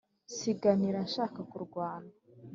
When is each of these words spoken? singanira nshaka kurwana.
singanira 0.35 0.99
nshaka 1.07 1.39
kurwana. 1.51 2.11